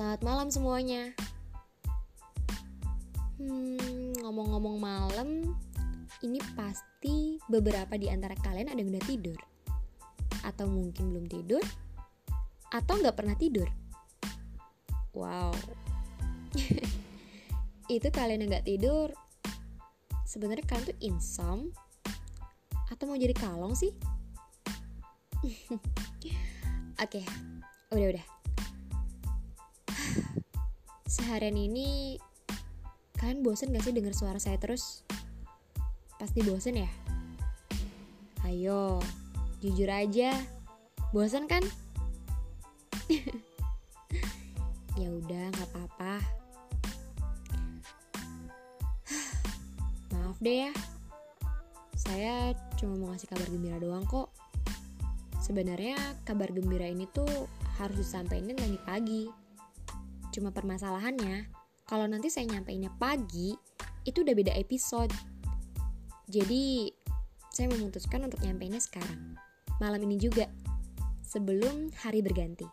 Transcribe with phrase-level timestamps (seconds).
[0.00, 1.12] Selamat malam semuanya.
[3.36, 5.52] Hmm, ngomong-ngomong malam,
[6.24, 9.36] ini pasti beberapa di antara kalian ada yang udah tidur.
[10.40, 11.60] Atau mungkin belum tidur,
[12.72, 13.68] atau nggak pernah tidur.
[15.12, 15.52] Wow.
[18.00, 19.12] Itu kalian yang nggak tidur,
[20.24, 21.76] sebenarnya kalian tuh insom
[22.88, 23.92] atau mau jadi kalong sih?
[27.04, 27.20] Oke,
[27.92, 28.39] udah udah.
[31.10, 32.14] Seharian ini
[33.18, 35.02] kalian bosen gak sih denger suara saya terus?
[36.22, 36.90] Pasti bosen ya?
[38.46, 39.02] Ayo,
[39.58, 40.30] jujur aja.
[41.10, 41.66] Bosen kan?
[45.02, 46.22] ya udah, nggak apa-apa.
[50.14, 50.72] Maaf deh ya.
[51.98, 54.30] Saya cuma mau ngasih kabar gembira doang kok.
[55.42, 57.50] Sebenarnya kabar gembira ini tuh
[57.82, 59.39] harus disampaikan tadi pagi.
[60.30, 61.50] Cuma permasalahannya,
[61.90, 63.50] kalau nanti saya nyampeinnya pagi,
[64.06, 65.10] itu udah beda episode.
[66.30, 66.86] Jadi,
[67.50, 69.34] saya memutuskan untuk nyampeinnya sekarang.
[69.82, 70.46] Malam ini juga,
[71.26, 72.70] sebelum hari berganti.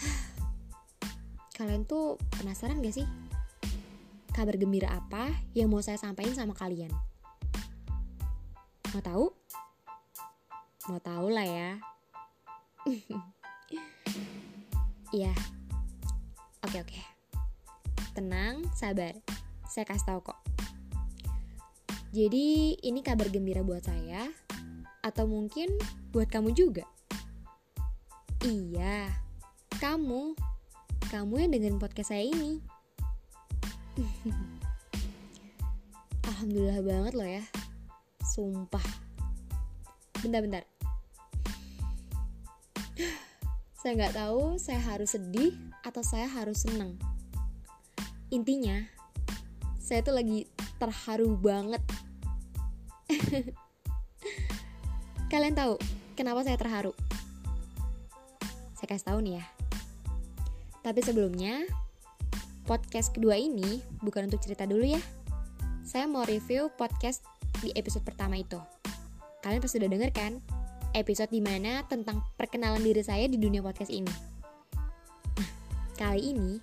[1.56, 3.08] Kalian tuh penasaran gak sih?
[4.32, 6.94] Kabar gembira apa yang mau saya sampaikan sama kalian?
[8.96, 9.28] Mau tahu?
[10.88, 11.70] Mau tahu lah ya.
[15.08, 15.32] Iya.
[16.68, 17.00] Oke oke.
[18.12, 19.16] Tenang, sabar.
[19.68, 20.38] Saya kasih tahu kok.
[22.12, 24.28] Jadi ini kabar gembira buat saya
[25.04, 25.68] atau mungkin
[26.12, 26.84] buat kamu juga.
[28.44, 29.08] Iya,
[29.80, 30.36] kamu.
[31.08, 32.60] Kamu yang dengerin podcast saya ini.
[36.28, 37.44] Alhamdulillah banget loh ya.
[38.24, 38.84] Sumpah.
[40.20, 40.77] Bentar-bentar.
[43.88, 46.92] Saya nggak tahu saya harus sedih atau saya harus senang.
[48.28, 48.84] Intinya,
[49.80, 50.44] saya tuh lagi
[50.76, 51.80] terharu banget.
[55.32, 55.80] Kalian tahu
[56.20, 56.92] kenapa saya terharu?
[58.76, 59.44] Saya kasih tahu nih ya.
[60.84, 61.64] Tapi sebelumnya,
[62.68, 65.00] podcast kedua ini bukan untuk cerita dulu ya.
[65.88, 67.24] Saya mau review podcast
[67.64, 68.60] di episode pertama itu.
[69.40, 70.57] Kalian pasti udah denger kan?
[70.98, 74.10] Episode di mana tentang perkenalan diri saya di dunia podcast ini.
[75.38, 75.50] Nah,
[75.94, 76.58] kali ini,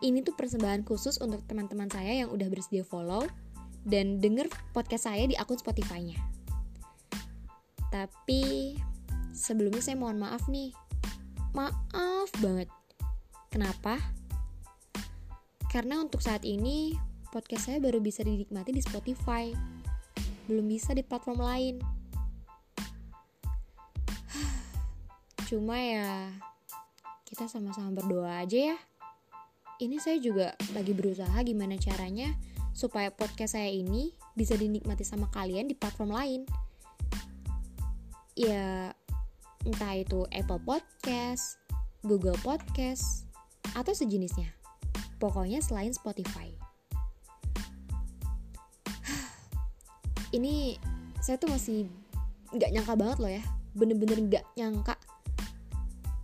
[0.00, 3.28] ini tuh persembahan khusus untuk teman-teman saya yang udah bersedia follow
[3.84, 6.16] dan denger podcast saya di akun Spotify-nya.
[7.92, 8.76] Tapi,
[9.36, 10.72] sebelumnya saya mohon maaf nih.
[11.52, 12.72] Maaf banget.
[13.52, 14.00] Kenapa?
[15.68, 16.96] Karena untuk saat ini,
[17.34, 19.52] podcast saya baru bisa dinikmati di Spotify.
[20.48, 21.99] Belum bisa di platform lain
[25.50, 26.30] Cuma ya
[27.26, 28.78] kita sama-sama berdoa aja ya.
[29.82, 32.38] Ini saya juga lagi berusaha gimana caranya
[32.70, 36.46] supaya podcast saya ini bisa dinikmati sama kalian di platform lain.
[38.38, 38.94] Ya
[39.66, 41.58] entah itu Apple Podcast,
[42.06, 43.26] Google Podcast,
[43.74, 44.54] atau sejenisnya.
[45.18, 46.54] Pokoknya selain Spotify.
[50.38, 50.78] Ini
[51.18, 51.90] saya tuh masih
[52.54, 53.42] nggak nyangka banget loh ya
[53.74, 54.94] bener-bener nggak nyangka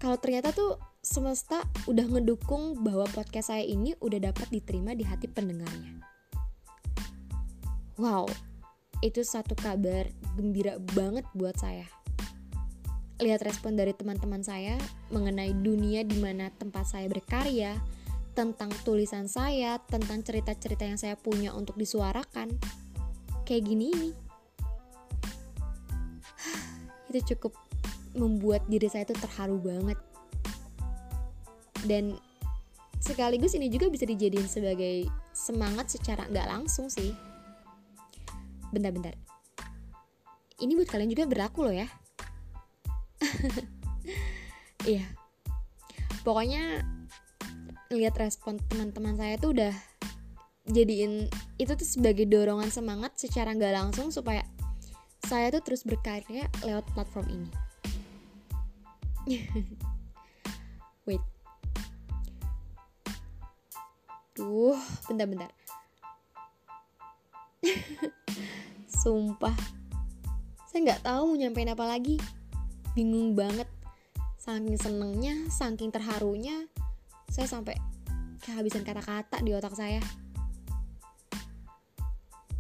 [0.07, 5.27] kalau ternyata tuh semesta udah ngedukung bahwa podcast saya ini udah dapat diterima di hati
[5.27, 5.99] pendengarnya.
[7.99, 8.31] Wow,
[9.03, 10.07] itu satu kabar
[10.39, 11.91] gembira banget buat saya.
[13.19, 14.79] Lihat respon dari teman-teman saya
[15.11, 17.75] mengenai dunia di mana tempat saya berkarya,
[18.39, 22.55] tentang tulisan saya, tentang cerita-cerita yang saya punya untuk disuarakan.
[23.43, 24.11] Kayak gini ini.
[27.11, 27.59] itu cukup
[28.17, 29.99] membuat diri saya itu terharu banget.
[31.87, 32.19] Dan
[32.99, 37.15] sekaligus ini juga bisa dijadiin sebagai semangat secara nggak langsung sih.
[38.75, 39.15] Bentar-bentar.
[40.57, 41.89] Ini buat kalian juga berlaku loh ya.
[44.87, 45.03] Iya.
[46.23, 46.87] Pokoknya
[47.91, 49.75] lihat respon teman-teman saya tuh udah
[50.71, 51.27] jadiin
[51.59, 54.43] itu tuh sebagai dorongan semangat secara nggak langsung supaya
[55.27, 57.51] saya tuh terus berkarya lewat platform ini
[61.07, 61.23] Wait.
[64.39, 64.79] Duh,
[65.11, 65.51] bentar-bentar.
[69.03, 69.57] Sumpah.
[70.71, 72.23] Saya nggak tahu mau nyampein apa lagi.
[72.95, 73.67] Bingung banget.
[74.39, 76.71] Saking senengnya, saking terharunya,
[77.27, 77.75] saya sampai
[78.47, 79.99] kehabisan kata-kata di otak saya.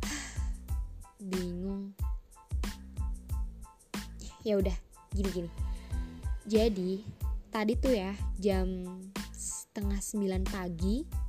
[1.31, 1.95] Bingung.
[4.43, 4.75] Ya udah,
[5.15, 5.66] gini-gini
[6.47, 7.03] jadi,
[7.51, 8.87] tadi tuh ya jam
[9.35, 11.27] setengah sembilan pagi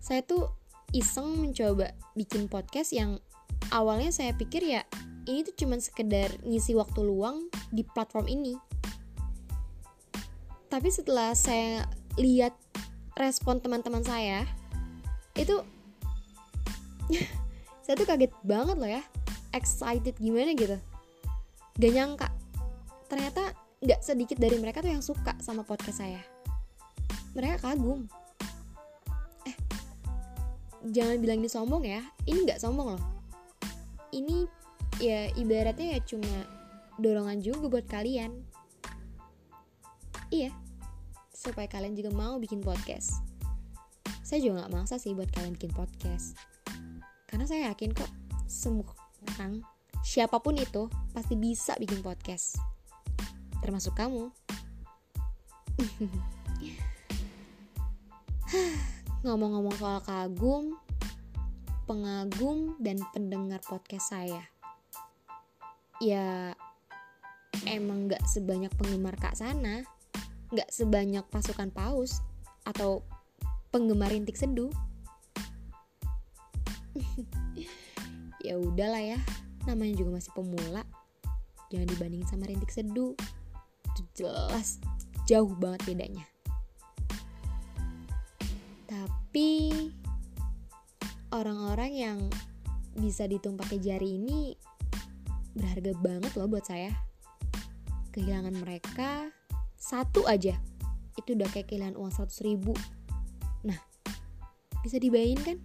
[0.00, 0.42] saya tuh
[0.90, 3.22] iseng mencoba bikin podcast yang
[3.70, 4.82] awalnya saya pikir ya
[5.30, 8.58] ini tuh cuman sekedar ngisi waktu luang di platform ini.
[10.66, 11.86] Tapi setelah saya
[12.18, 12.58] lihat
[13.14, 14.42] respon teman-teman saya
[15.38, 15.62] itu
[17.86, 19.02] saya tuh kaget banget loh ya
[19.54, 20.74] excited gimana gitu.
[21.78, 22.28] Gak nyangka
[23.06, 26.20] ternyata gak sedikit dari mereka tuh yang suka sama podcast saya.
[27.32, 28.04] Mereka kagum.
[29.48, 29.56] Eh
[30.92, 32.04] jangan bilang ini sombong ya.
[32.28, 33.02] Ini gak sombong loh.
[34.12, 34.44] Ini
[35.00, 36.44] ya ibaratnya ya cuma
[37.00, 38.36] dorongan juga buat kalian.
[40.28, 40.52] Iya
[41.32, 43.24] supaya kalian juga mau bikin podcast.
[44.20, 46.36] Saya juga gak maksa sih buat kalian bikin podcast.
[47.24, 48.12] Karena saya yakin kok
[48.44, 48.92] semua
[49.38, 49.64] orang
[50.04, 52.60] siapa pun itu pasti bisa bikin podcast
[53.60, 54.30] termasuk kamu.
[59.24, 60.76] Ngomong-ngomong soal kagum
[61.84, 64.46] pengagum dan pendengar podcast saya.
[66.00, 66.54] Ya
[67.68, 69.84] emang gak sebanyak penggemar kak sana
[70.50, 72.24] gak sebanyak pasukan paus
[72.64, 73.04] atau
[73.68, 74.72] penggemar rintik seduh
[78.46, 79.18] ya udahlah ya
[79.68, 80.82] namanya juga masih pemula.
[81.70, 83.14] Jangan dibandingin sama rintik seduh
[84.00, 84.80] itu jelas
[85.28, 86.26] jauh banget bedanya.
[88.88, 89.70] Tapi
[91.30, 92.18] orang-orang yang
[92.98, 94.58] bisa dihitung pakai jari ini
[95.54, 96.90] berharga banget loh buat saya.
[98.10, 99.30] Kehilangan mereka
[99.78, 100.58] satu aja
[101.14, 102.74] itu udah kayak kehilangan uang 100 ribu.
[103.62, 103.78] Nah
[104.82, 105.58] bisa dibayangin kan?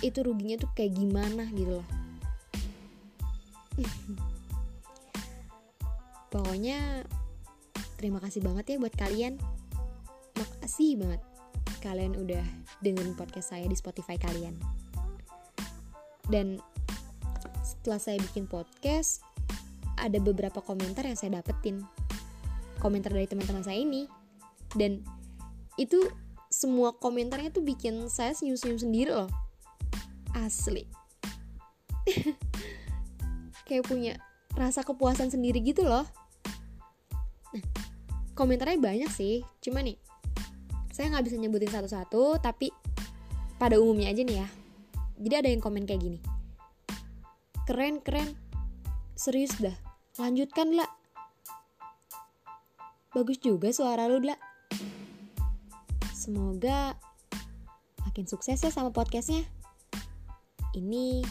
[0.00, 1.88] Itu ruginya tuh kayak gimana gitu loh.
[6.32, 7.04] Pokoknya
[7.96, 9.40] terima kasih banget ya buat kalian.
[10.36, 11.20] Makasih banget
[11.80, 12.44] kalian udah
[12.82, 14.58] dengerin podcast saya di Spotify kalian.
[16.26, 16.58] Dan
[17.62, 19.22] setelah saya bikin podcast
[19.94, 21.86] ada beberapa komentar yang saya dapetin.
[22.82, 24.10] Komentar dari teman-teman saya ini.
[24.74, 25.06] Dan
[25.78, 26.02] itu
[26.50, 29.30] semua komentarnya tuh bikin saya senyum-senyum sendiri loh.
[30.34, 30.84] Asli.
[33.66, 34.12] Kayak punya
[34.58, 36.06] rasa kepuasan sendiri gitu loh.
[37.54, 37.85] Nah
[38.36, 39.40] komentarnya banyak sih.
[39.64, 39.96] Cuma nih
[40.92, 42.68] saya nggak bisa nyebutin satu-satu tapi
[43.56, 44.48] pada umumnya aja nih ya.
[45.16, 46.20] Jadi ada yang komen kayak gini.
[47.64, 48.36] Keren keren.
[49.16, 49.74] Serius dah.
[50.20, 50.88] Lanjutkan lah
[53.16, 54.36] bagus juga suara lu lah
[56.12, 56.92] semoga
[58.04, 59.40] makin sukses ya sama podcastnya.
[60.76, 61.24] Ini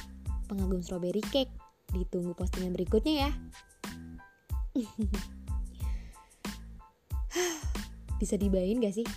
[0.49, 1.51] pengagum strawberry cake.
[1.93, 3.31] Ditunggu postingan berikutnya ya.
[8.17, 9.07] Bisa dibayangin gak sih?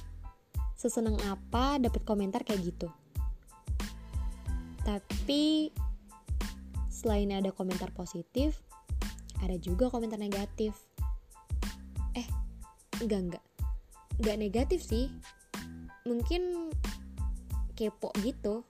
[0.79, 2.89] Seseneng apa dapat komentar kayak gitu?
[4.87, 5.75] Tapi
[6.89, 8.59] selain ada komentar positif,
[9.43, 10.75] ada juga komentar negatif.
[12.19, 12.27] Eh,
[13.03, 13.45] enggak enggak.
[14.19, 15.13] Enggak negatif sih.
[16.09, 16.73] Mungkin
[17.79, 18.67] kepo gitu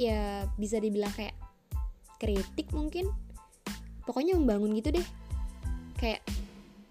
[0.00, 1.36] ya bisa dibilang kayak
[2.16, 3.10] kritik mungkin
[4.08, 5.06] pokoknya membangun gitu deh
[6.00, 6.24] kayak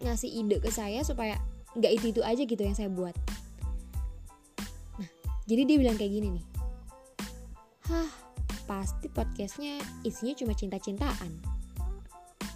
[0.03, 1.41] ngasih ide ke saya supaya
[1.77, 3.13] nggak itu itu aja gitu yang saya buat.
[4.97, 5.09] Nah
[5.45, 6.45] jadi dia bilang kayak gini nih.
[7.87, 8.09] Hah
[8.65, 11.31] pasti podcastnya isinya cuma cinta-cintaan.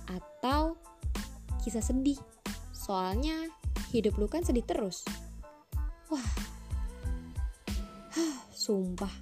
[0.09, 0.75] Atau
[1.61, 2.17] kisah sedih.
[2.73, 3.53] Soalnya
[3.93, 5.05] hidup lu kan sedih terus.
[6.09, 6.29] Wah.
[8.11, 9.13] Hah, sumpah.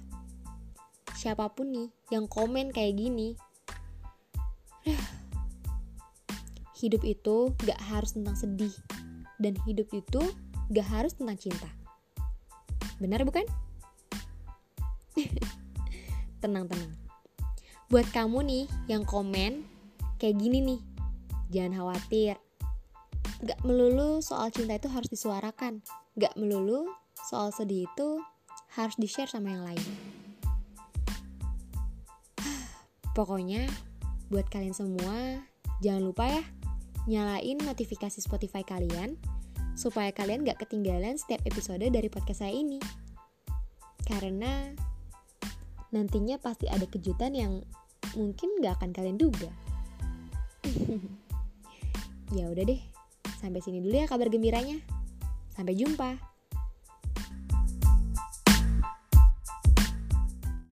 [1.14, 3.36] Siapa pun nih yang komen kayak gini.
[6.80, 8.72] Hidup itu gak harus tentang sedih
[9.40, 10.20] dan hidup itu
[10.70, 11.66] gak harus tentang cinta.
[13.00, 13.48] Benar bukan?
[16.44, 16.92] Tenang tenang.
[17.90, 19.66] Buat kamu nih yang komen
[20.20, 20.80] kayak gini nih
[21.50, 22.36] jangan khawatir.
[23.40, 25.80] Gak melulu soal cinta itu harus disuarakan.
[26.14, 26.92] Gak melulu
[27.28, 28.20] soal sedih itu
[28.76, 29.84] harus di share sama yang lain.
[33.16, 33.66] Pokoknya
[34.30, 35.42] buat kalian semua
[35.82, 36.44] jangan lupa ya
[37.08, 39.16] nyalain notifikasi Spotify kalian
[39.78, 42.76] supaya kalian gak ketinggalan setiap episode dari podcast saya ini.
[44.04, 44.68] Karena
[45.94, 47.64] nantinya pasti ada kejutan yang
[48.12, 49.48] mungkin gak akan kalian duga.
[52.36, 52.80] ya udah deh,
[53.40, 54.76] sampai sini dulu ya kabar gembiranya.
[55.56, 56.29] Sampai jumpa.